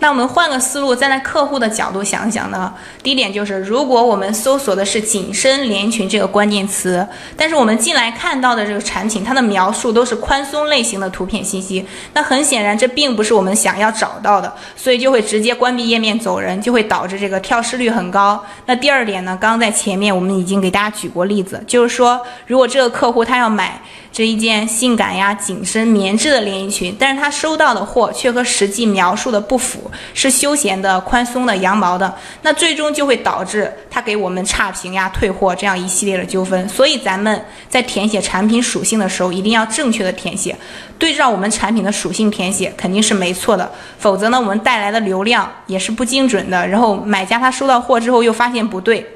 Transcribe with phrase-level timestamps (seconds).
[0.00, 2.72] 那我们换个思路，站在客户的角度想想呢？
[3.02, 18.42] 第一点就是，如果我们搜索的是紧身连衣裙这个关键词，但是我们进来看到的这个产品，它的描述都是宽松类型的图片信息，那很显然这并不是我们想要找到的，所以就会直接关闭页面走人，就会导致这个跳失率很高。
[18.66, 19.36] 那第二点呢？
[19.40, 23.80] 刚刚在前面我们已经给大家举过例子，就是说，如果这个客户他要买
[24.10, 29.89] 这一件性感呀紧身棉质的连衣裙，但是他收到的货却和实际描述的不符。
[30.14, 36.68] 是休闲的、宽松的、羊毛的，那最终就会导致他给我们差评呀、退货这样一系列的纠纷。
[36.68, 40.56] 所以咱们在填写产品属性的时候，一定要正确的填写，
[40.98, 43.70] 对照我们产品的属性填写肯定是没错的。
[43.98, 49.06] 否则呢，我们带来的流量也是不精准的，然后买家他收到货之后又发现不对，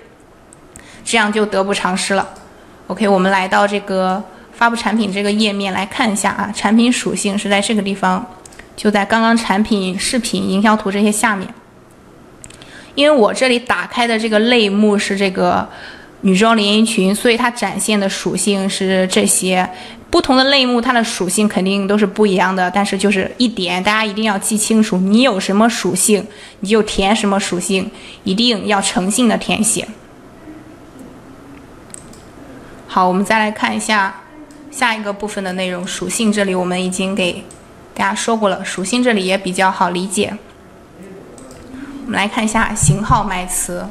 [1.04, 2.28] 这样就得不偿失了。
[2.88, 4.22] OK，我们来到这个
[4.52, 8.24] 发布产品这个页面来看一下啊，产品属性是在这个地方。
[8.76, 11.48] 就在刚刚产品、视频、营销图这些下面，
[12.94, 15.68] 因为我这里打开的这个类目是这个
[16.22, 19.68] 女装连衣裙，所以它展现的属性是这些
[20.10, 22.70] 不同的类目，它的属性肯定都是不一样的。
[22.70, 26.26] 但是就是一点，大家一定要记清楚，你有什么属性，
[26.60, 27.90] 你就填什么属性，
[28.24, 29.86] 一定要诚信的填写。
[32.86, 34.22] 好，我们再来看一下
[34.70, 37.44] 下一个部分的内容，属性这里我们已经给。
[37.94, 40.36] 给大家说过了，属性这里也比较好理解。
[42.04, 43.86] 我们来看一下型号埋词。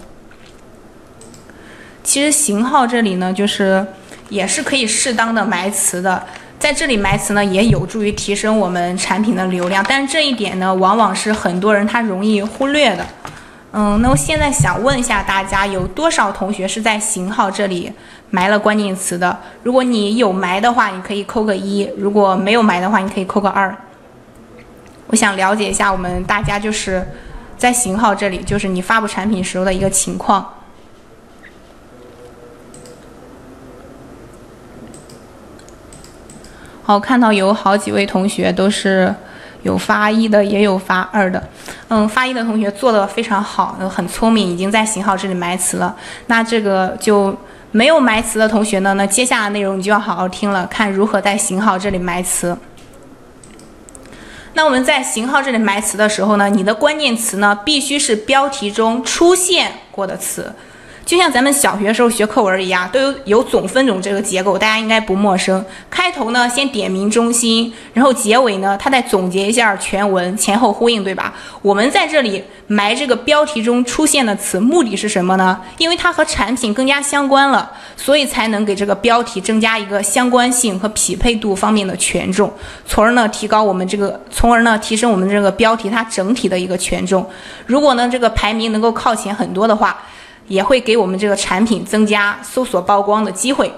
[2.04, 3.88] 其实型号这里呢，就是
[4.28, 6.22] 也是可以适当的埋词的。
[6.60, 9.84] 在这里埋词呢，也有助于提升我们产品的流量。
[9.88, 13.06] 但是这一点呢，往往是很多人他容易忽略的。
[13.72, 17.92] 嗯，那我现在想问一下大家，有多少同学是在型号这里
[18.30, 19.40] 埋了关键词的？
[19.64, 23.76] 如果你有埋的话，你可以扣个一；如果没有埋的话，你可以扣个二。
[25.14, 27.08] 我想了解一下我们大家就是
[27.56, 30.44] 在型号这里，就是你发布产品时候的一个情况。
[36.82, 39.14] 好，看到有好几位同学都是
[39.62, 41.48] 有发一的，也有发二的。
[41.90, 45.96] 嗯，发一的同学做的非常好，很聪明，已经在型号这里埋词了。
[46.26, 47.38] 那这个就
[47.70, 48.96] 没有埋词的同学呢？
[48.96, 52.58] 那接下来内容你就要好好听了，看如何在型号这里埋词。
[54.56, 60.54] 那我们在型号这里埋词的时候呢，你的关键词呢必须是标题中出现过的词。
[61.06, 65.64] 就像咱们小学时候学课文一样，都有有总分总这个结构，大家应该不陌生。
[65.90, 71.34] 开头呢先点明中心，然后结尾呢，它再总结一下全文，前后呼应，对吧？
[71.62, 75.60] 我们在这里埋这个标题中出现的词，目的是什么呢？
[75.78, 82.52] 因为它和产品更加相关了，所以才能给这个标题增加一个相关性和匹配度方面的权重，
[82.86, 87.30] 从而呢提高我们这个，从而呢提升我们这个标题它整体的一个权重。
[87.66, 90.02] 如果呢这个排名能够靠前很多的话。
[90.48, 93.72] 也会给我们这个产品增加搜索曝光的机会。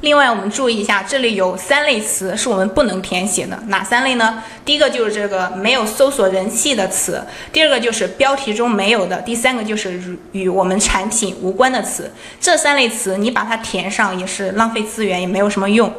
[0.00, 4.42] 另外，我们注意一下，这里有三类词是我们不能填写的，哪三类呢？
[4.64, 12.10] 第一个就是这个没有搜索人气的词，第二个就是标题中没有的，第三个就是与我们产品无关的词。
[12.40, 15.92] 这三类词你把它填上也是浪费资源，也没有什么用。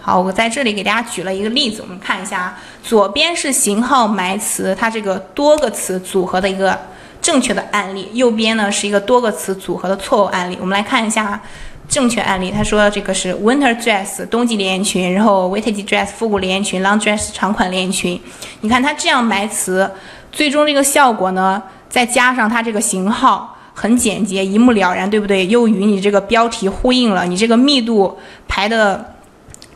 [0.00, 6.80] 好，我在这里给大家举了一个例子，我们看一下，左边是型号埋词，它这个多个词组合的一个。
[7.24, 10.58] 正确的案例，右边呢是一个多个词组合的错误案例。
[10.60, 11.40] 我们来看一下
[11.88, 12.50] 正确案例。
[12.50, 18.20] 他说这个是 winter dress 冬季连衣裙，然后 vintage dress 复古连衣裙，long dress 长款连衣裙。
[18.60, 19.90] 你看它这样埋词，
[20.30, 25.46] 最终这个效果呢，再加上它这个型号很简洁，一目了然，对不对？
[25.46, 29.12] 又与你这个标题呼应了，你这个密度排的。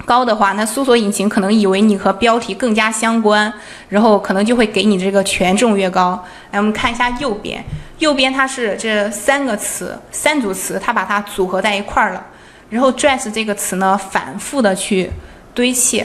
[0.09, 3.53] 高的话，那搜索引擎可能以为你和标题更加相关，
[3.91, 6.25] 然后可能就会给你这个权重越高。
[6.51, 7.63] 来，我们看一下右边，
[7.99, 12.27] 右边它是这三个词，三组词，它把它组合在一块儿了。
[12.71, 15.11] 然后 dress 这个词呢，反复的去
[15.53, 16.03] 堆砌。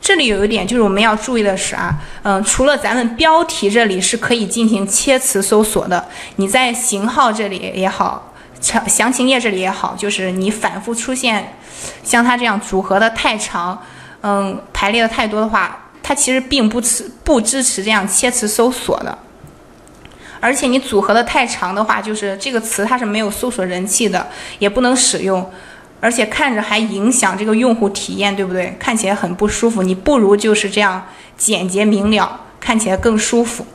[0.00, 8.32] 这里有一点就是我们要注意的是啊，嗯，除了咱们标题这里是可以进行切词搜索的，你在型号这里也好。
[8.60, 11.56] 详详情页这里也好，就是你反复出现，
[12.04, 13.82] 像它这样组合的太长，
[14.22, 19.18] 嗯，排列的太多的话，它其实并不支不支持这样切词搜索的。
[20.42, 24.26] 而且你组合的太长的话，就是这个词它是没有搜索人气的，
[24.58, 25.50] 也不能使用，
[26.00, 28.76] 而且看着还影响这个用户体验，对不对？
[28.78, 29.82] 看起来很不舒服。
[29.82, 31.06] 你不如就是这样
[31.36, 33.66] 简洁明了，看起来更舒服。